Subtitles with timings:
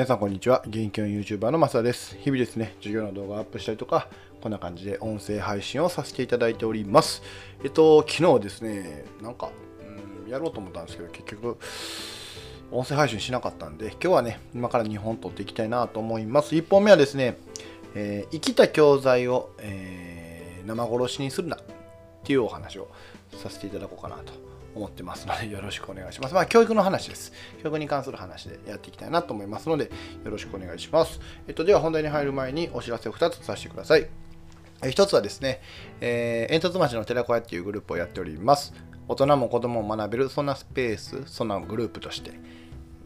[0.00, 0.62] 皆さんこんにちは。
[0.66, 2.16] 元気の YouTuber のマサです。
[2.16, 4.08] 日々ですね、授業の動画をアップしたりとか、
[4.40, 7.22] こんな感じで音声配信をさせていただいております。
[7.62, 9.50] えっと、昨日ですね、なんか、
[10.24, 11.58] うん、やろうと思ったんですけど、結局、
[12.72, 16.54] 音声配信しなかったんで、今日はね、今から2本撮っていきたいなと思います。
[16.54, 17.36] 1本目はですね、
[17.94, 21.60] えー、生きた教材を、えー、生殺しにするなっ
[22.24, 22.88] ていうお話を
[23.36, 26.34] させていただこうかなと思ってますので、よろしくお願いします。
[26.34, 27.32] まあ、教育の話です。
[27.62, 29.90] 教育に関する話でやっていきたいなと思いますので、
[30.24, 31.20] よろしくお願いします。
[31.48, 34.08] えっと、では本題に入る前にお知らせを2つさせてください。
[34.82, 35.60] 1つはですね、
[36.00, 38.72] えー、煙突町の寺子屋っていうグループをやっております。
[39.08, 42.32] 大人も子供も学べる、そんなスペース、そんなグループとして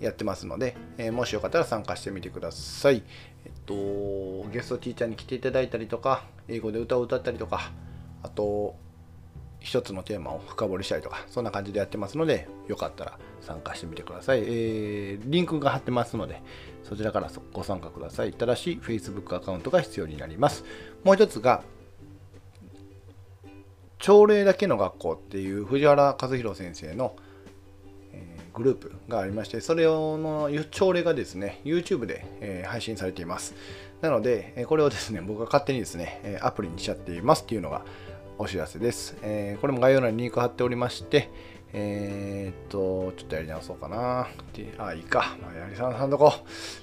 [0.00, 3.02] やってますので、えー、もしよかったら参加してみてください。
[3.44, 7.72] えっと、ゲストティーチャーに来ていただいたりとか、英語で歌を歌ったりとか、
[8.22, 8.76] あと、
[9.64, 14.40] 一つのテーマを深掘りしたりとか、そんな感じでやってますので、よかったら参加してみてください。
[14.40, 16.42] えー、リンクが貼ってますので、
[16.82, 18.34] そちらからご参加ください。
[18.34, 20.64] ただし、Facebook アカウントが必要になります。
[21.02, 21.62] もう一つが、
[23.98, 27.16] 朝礼だけの学校っていう藤原和弘先生の
[28.52, 33.54] グループがありまして、それの朝礼がですね、YouTube でえ配信されています。
[34.02, 37.82] なので、これをですね、僕が勝手にですね、アプリにしちゃっていますっていうのが
[38.36, 39.16] お知らせです。
[39.22, 41.30] えー、これも概要欄にリンク貼っておりまして、
[41.72, 44.28] えー、っと、ちょっとやり直そうかな。
[44.78, 45.36] あ、いいか。
[45.40, 46.32] まあ、やりさんさんとこ。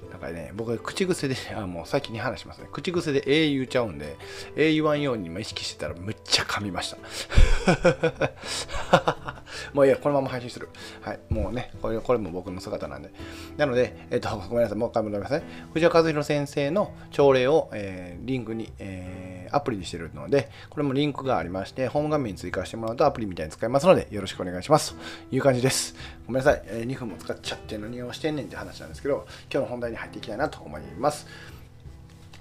[0.09, 2.67] なんかね、僕口癖で、 あ、もう先に話しますね。
[2.71, 4.17] 口癖で A 言うちゃうんで、
[4.55, 6.97] A 言わんように意識してたらむっちゃ噛みました。
[9.73, 10.69] もういや、このまま配信する。
[11.01, 11.19] はい。
[11.29, 13.11] もうね、これこれも僕の姿なんで。
[13.57, 14.77] なので、えっと、 ごめんなさい。
[14.77, 15.43] もう一回戻りますね。
[15.73, 24.95] 藤原和弘先生の朝礼を、えー、リンクに、えー、アプリにしてるので、これもリンクがありまして、ホーム画面に追加してもらうとアプリみたいに使えますので、よろしくお願いします。
[25.29, 25.95] という感じです。
[26.27, 31.27] ごめんなさい、えー、2分も使っちゃって何をしてんねんって話なんですけど、今日の本題に入っていきたいなと思います。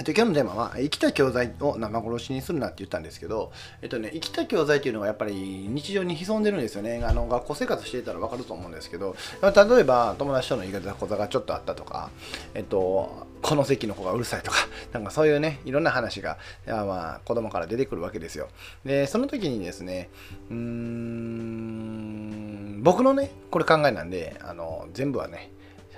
[0.00, 3.52] えっと、今日のテーマは、生きた教材を生殺しにするなって言ったんですけど、
[3.82, 7.04] えっとね、生きた教材っていうのはやっぱり日常に潜んでるんですよね。
[7.04, 9.50] あの学校生活していたら分かると思うんですけど、例
[9.80, 12.08] えば友達との言い方講座がちょっとあったとか、
[12.54, 14.56] えっと、この席の子がうるさいとか、
[14.94, 18.48] なんかそういうね、いろんな話が、まあ、子供から出てくるわけですよ。
[18.86, 20.08] で、その時にですね、
[20.50, 25.50] うーん、僕のね、これ考えなんで、あの、全部はね、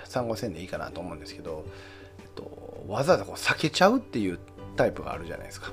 [0.03, 1.63] 参考線でいいかなと思うんですけど、
[2.19, 4.39] えっと、わざわざこう避けちゃうっていう
[4.75, 5.71] タイプがあるじゃないですか。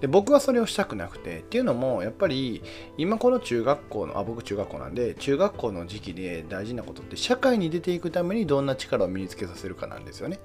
[0.00, 2.62] で僕はそれをしたくなくてっていうのもやっぱり
[2.96, 10.38] 今この中学校のあ僕中学校なんで中学校の時期で大事なことって社会に出ていくためにどんな力を身につけさせるかなんですよね。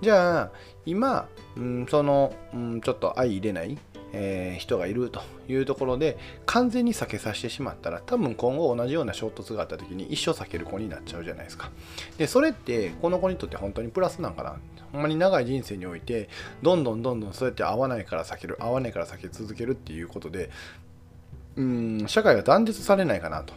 [0.00, 0.52] じゃあ
[0.86, 3.76] 今、うん、その、うん、ちょっと相入れない
[4.12, 11.70] えー、人がいるというところで完全に避けさせてしまったら多分今後同じような衝突があった時に一生避ける子になっちゃうじゃないですか。
[12.16, 14.56] でそれってこの子にとって本当にプラスなんかな。
[14.92, 16.30] ほんまに長い人生において
[16.62, 20.50] どんどんどんどんそうやって合わないから避ける合わないから避け続けるっていうことで
[21.56, 23.52] うん社会が断絶されないかなと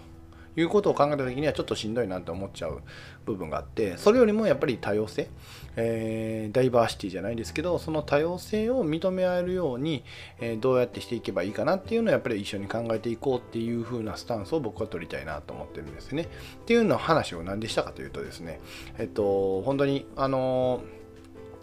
[0.57, 2.81] いうことを考えた時にはちょっとしんどいなって思っちゃう
[3.25, 5.29] 部分があってそれよりもやっぱり多様性、
[5.75, 10.03] えー、ダイバーシティじゃないですけどその多様性を認め合えるように、
[10.39, 16.23] えー、どうやってしていけばいいかなっていうのをやっぱり一緒に考えていこうっていう風なスタンスを僕は取りたいなと思ってるんですね。
[16.23, 18.59] っていうの話を何でしたかというとですね
[18.97, 20.81] えっと本当にあの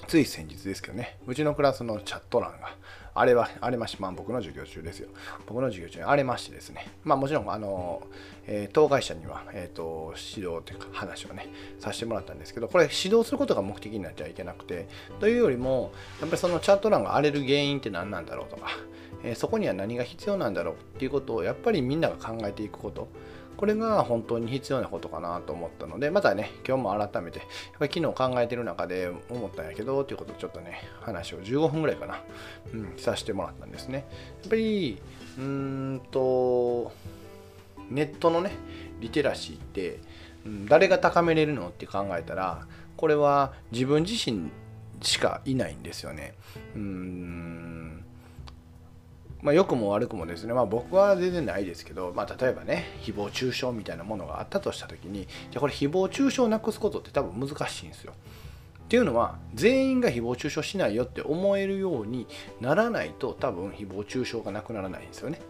[0.07, 2.77] つい先日ですけどねうちのクラスのチャット欄が
[3.21, 5.09] あれは、あれまし、まあ僕の授業中ですよ。
[5.47, 6.87] 僕の授業中に荒れましてですね。
[7.05, 8.03] まあもちろん、あの、
[8.47, 11.49] えー、当該者には、えっ、ー、と、指導というか話をね、
[11.79, 14.89] させてもらったんですけど、これ指導することが目的になっちゃいけなくて、
[15.21, 18.69] というよりも、やっぱりそのチャット欄が荒れる原因って何なんだろうとか、
[19.23, 23.09] えー、そこには何が必要なんだろうっていうことを、やっぱりみんなが考えていくこと。
[23.59, 27.49] これが本当に必要なことかなと思ったので、またね、今日も改めて、やっ
[27.81, 32.21] ぱり昨日考えてる中で思ったんやけど、ということをちょっとね、話を15分ぐらいかな、
[32.73, 34.07] うん、させてもらったんですね。
[34.43, 35.03] やっぱり、
[35.39, 36.93] うーんと、
[37.91, 38.53] ネットのね、
[39.01, 39.99] リテラシーって、
[40.47, 42.65] うん、誰が高めれるのって考えたら、
[42.97, 44.51] これは自分自身
[45.03, 46.35] しかいないんですよね。
[46.77, 48.05] うん
[49.43, 58.13] まあ、良くも悪くもですね、まあ、僕は全然ないですけど、まあ、例えばね誹謗中傷みたいなものがあったとした時にじゃこれ誹謗中傷をなくすことって多分難しいんですよ。
[58.87, 62.27] っていうのは全員が誹謗中傷しないよって思えるように
[62.61, 65.41] ならないと多分誹謗中傷がなくならないんですよね。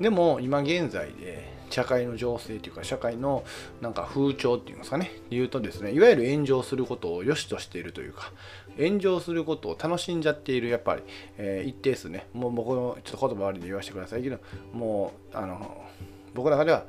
[0.00, 3.44] でも今現在で社会の情勢というか社会の
[3.80, 5.10] なんか風潮っていうんですかね。
[5.30, 8.32] 言うとですねいわゆる炎上することを良しとしているというか
[8.78, 11.02] 炎上することを楽しんじゃっているやっぱり、
[11.38, 12.28] えー、一定数ね。
[12.32, 14.38] もう僕のちょっと言葉悪いで言わせてくださいけど
[14.72, 15.84] もうあの
[16.34, 16.84] 僕の中では、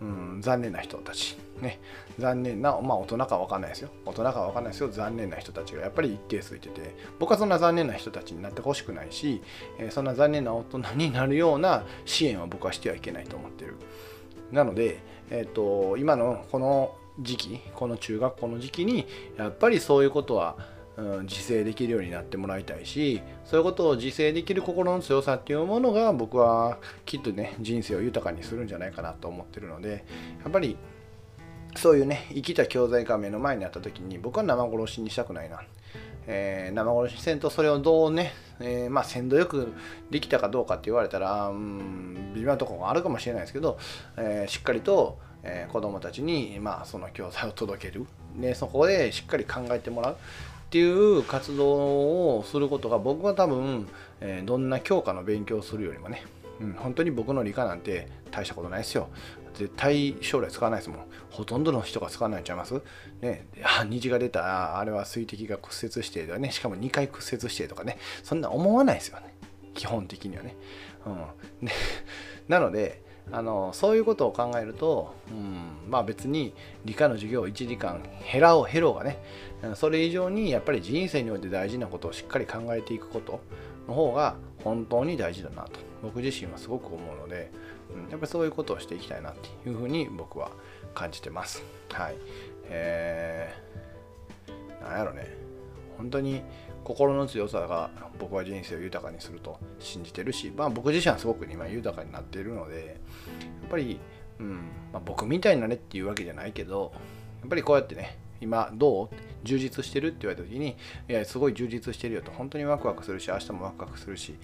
[0.00, 1.36] うん、残念な人たち。
[1.60, 1.80] ね。
[2.18, 3.90] 残念なまあ大人か分かんないですよ。
[4.04, 9.42] 大人か分かんないですよ残念な人たちがやっぱり一定数いてて僕はそんな残念な人たちになってほしくないし、
[9.78, 13.76] えー、そんな残念な大人になるような支援は僕はしてはいけないと思ってる。
[14.52, 15.00] なので、
[15.30, 19.06] えーと、今のこの時期この中学校の時期に
[19.36, 20.56] やっぱりそういうことは
[20.96, 30.04] うん、自制できるようになってもらいたいしそういうことを自制できる心の強さっていうものが僕はきっとね人生を豊かにするんじゃないかなと思ってるので
[30.42, 30.76] やっぱり
[31.76, 35.62] そういうね生きた教材が目の前にあった時に僕は生殺しにしたくないな、
[36.32, 39.72] えー、生殺しせんとそれをどうね、えー、まあ鮮度よく
[40.10, 43.78] できたかどうかって言われたらうん微妙なところがあるかもしれないですけど、
[44.16, 48.06] えー、しっかりと、えー、子どもたちに、まあ、その教材を届ける
[48.36, 50.16] でそこでしっかり考えてもらうっ
[50.70, 53.88] ていう活動をすることが僕は多分、
[54.20, 56.22] えー、どんな教科の勉強をするよりもね、
[56.60, 59.08] うん、本当に僕の理科なんて大したことないですよ。
[59.60, 61.06] 絶対将来使わないですもん。
[61.30, 62.80] ほとんどの人が使わないんちゃいます？
[63.20, 63.46] ね。
[63.62, 69.34] あ、虹が出た、あれは水滴が屈折してとかね、しかも2回屈折してとかね、そんな思わないですよね。
[69.74, 70.56] 基本的にはね。
[71.04, 71.72] うん、で
[72.48, 73.02] なので、
[73.32, 76.52] あのそういうことを考えると、うん、まあ別に
[76.84, 78.02] 理科の授業を1時間
[78.32, 79.18] 減らおう減ろうがね
[79.76, 83.40] それ以上にやっぱり人生において大事なことをしっかり考えていくこと
[83.86, 84.34] の方が
[84.64, 85.80] 本当に大事だなと。
[86.02, 87.50] 僕自身はすごく思うので、
[87.94, 90.50] うん、やっぱりそういうことをしていきたいなっていうふうに僕は
[90.94, 91.62] 感じてます。
[91.90, 92.16] はい。
[92.64, 95.50] えー、なんやろね。
[95.98, 96.42] 本当に
[96.82, 102.98] 心の強さが僕は人生を豊かにすると信じてるし、まあ、僕自身はすごく今豊かになっているので
[103.60, 104.00] やっぱり、
[104.38, 106.92] うんまあ、僕みたいになねっていうわけじゃないけど
[107.40, 109.08] やっぱりこうやってね今どう？
[109.42, 110.08] 充実してる？
[110.08, 110.76] って言われた時に
[111.08, 112.30] いやすごい充実してるよと。
[112.30, 114.34] 本当にワクワクするし明日もワクワクするし、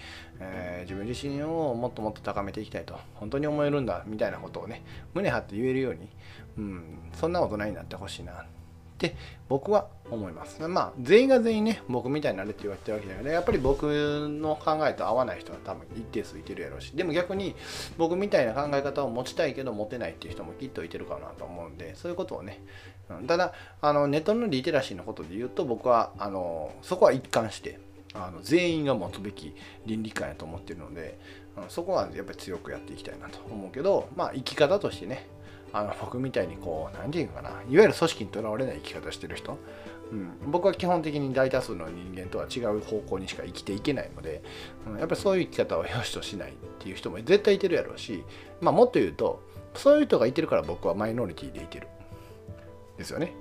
[0.41, 2.99] えー、自分自身をもっともっと高めていきたいと。
[3.15, 4.83] 本当に思えるんだみたいなことをね
[5.15, 6.09] 胸張って言えるように、
[6.59, 6.83] うん、
[7.13, 8.45] そんな大人になってほしいな。
[8.97, 9.15] って
[9.49, 10.67] 僕は思います。
[10.67, 13.33] まあ全員が全員ね僕みたいになれって言われてるわけじゃない。
[13.33, 16.93] やっぱり僕の考えと合わない人は多分一定数いてるやろうし。
[16.93, 17.55] でも逆に
[17.99, 22.63] 僕みたいな考え方を持ちたいけど持てないっていう人もきっといてるかなと思うんでそういうことをね。
[23.29, 23.53] ただ
[23.83, 27.79] あのネットのリテラシーのことで言うと僕はあのそこは一貫して
[28.15, 29.55] あの全員が持つべき
[29.85, 31.19] 倫理観やと思ってるので
[31.69, 35.27] そこはやっぱり強くやっていきたいなと思うけどまあ生き方としてね
[35.77, 39.59] あの僕みたいにこう何て言うかないわゆる組織にとらわれない生き方してる人、
[40.11, 44.43] うん、僕は基本的に大多数の人間とは違う方向にしか生きていけないので、
[44.87, 48.25] うん、やっぱりそういう生き方を良しとしないっていう人も絶対いてるやろうし、
[48.63, 49.43] まあ、もっと言うと
[49.75, 51.89] そういう人がいてるから僕はマイノリティでいてる。
[52.97, 53.33] ですよね。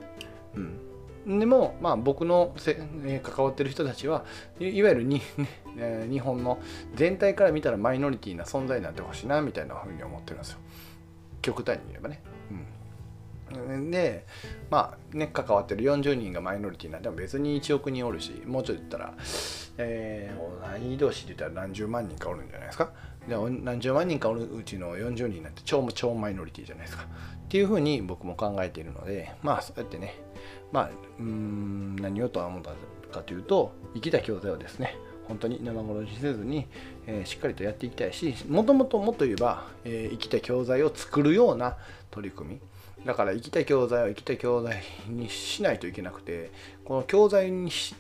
[1.26, 4.26] うん、でも、まあ、僕のせ、え関わってる人たちは
[4.60, 5.22] いわゆるに、
[5.78, 6.60] え日本の
[6.94, 10.60] 全体から見たらマイノリティな存在になってほしいなみたいなふうに思ってるんですよ。
[11.46, 12.22] 極端に言えばね。
[13.54, 14.26] うん、で
[14.72, 19.14] まあね関わってる40人がマイノリティなんでも別に1億人おるしもうちょっと言ったら、
[19.78, 22.92] えー、同い年で言ったら何十万人かおるんじゃないですか。
[23.28, 27.04] で何十万人かおるうちの40人なんて超超マイノリティじゃないですか。
[27.04, 30.16] っていうふうに僕も考えているのでまあそうやってね
[30.72, 30.90] まあ
[31.20, 32.72] うん何をとは思った
[33.12, 36.68] かというと生きた教材をですね本当に生殺しせずに、
[37.08, 41.78] えー、しっかりとやっていきたいしもともともっと言えば、えー、生きた教材を作るような
[42.12, 42.60] 取り組み。
[43.06, 46.50] だから生きた教材を生きた教材にしないといけなくて
[46.86, 47.94] この教材にし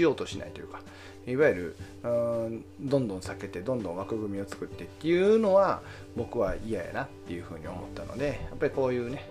[0.00, 0.80] ようとしないというか
[1.26, 5.82] いわゆるうんどんどん避けてどんどん枠組みを作ってっていうのは
[6.16, 9.28] 僕は嫌やなっていうふうに思ったのでやっぱりこういうね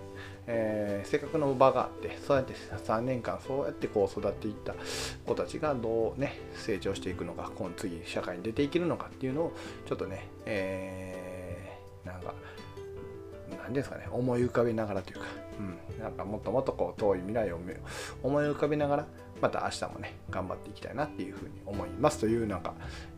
[0.47, 4.75] えー、せっかくの場があってそうやって3年間そうやってこう育っていった
[5.25, 9.53] 子たちがどうね成長していくのか今次社会に出ていけるのかっていうのを
[9.87, 12.33] ちょっとね、えー、なんか
[13.63, 15.25] 何ですかね思い浮かべながらというか、
[15.59, 17.59] うん、なんかもっともっとこう遠い未来を
[18.21, 19.07] 思い浮かべながら
[19.41, 22.73] また明日もね頑張っていきたいなっていうふうに思いますというなんか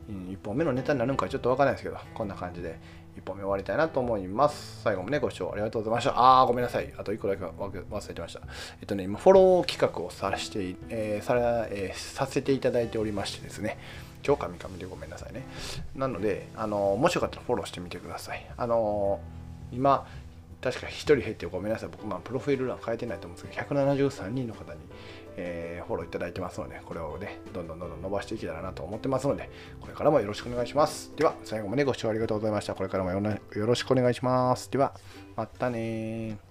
[0.09, 2.79] 1本目のネタになるのかちょっとわからないですけどこんな感じで
[3.15, 4.81] 1本目終わりたいなと思います。
[4.83, 6.13] 最後もね、ご視聴ありがとうございました。
[6.15, 6.93] あー、ごめんなさい。
[6.97, 8.41] あと1個だけ忘れてました。
[8.81, 11.35] えっとね、今、フォロー企画をさして、えー、さ
[11.69, 13.77] えー、させていただいておりましてですね、
[14.25, 15.43] 今日カミカミでごめんなさいね。
[15.95, 18.45] なので、あのもしよかったらフォローしてみてください。
[18.57, 19.19] あの
[19.71, 20.07] 今、
[20.61, 21.89] 確か1人減ってごめんなさい。
[21.89, 24.79] 僕、まあ、プロフィール欄変えてないと思うんですけど、173人の方に、
[25.37, 29.49] えー、フォローいただいてますので、これをね、どんどんどんどん伸ばしていけたらなと思ってますので、
[29.81, 31.13] これからもよろしくお願いします。
[31.15, 32.75] では、最後までご視聴ありがとうございました。
[32.75, 33.21] これからもよ
[33.65, 34.71] ろしくお願いします。
[34.71, 34.93] では、
[35.35, 36.44] またね